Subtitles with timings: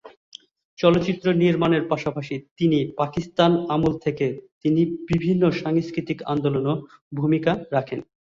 [0.79, 4.25] চলচ্চিত্র নির্মাণের পাশাপাশি তিনি পাকিস্তান আমল থেকে
[4.63, 6.77] তিনি বিভিন্ন সাংস্কৃতিক আন্দোলনেও
[7.13, 7.99] ভূমিকা রাখেন।